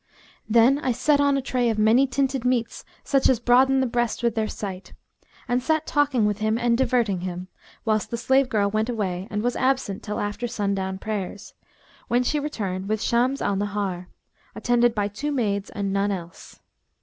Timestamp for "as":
3.29-3.39